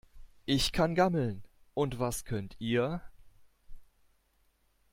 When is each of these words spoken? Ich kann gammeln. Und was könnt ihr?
Ich 0.47 0.71
kann 0.71 0.95
gammeln. 0.95 1.43
Und 1.75 1.99
was 1.99 2.25
könnt 2.25 2.55
ihr? 2.57 3.03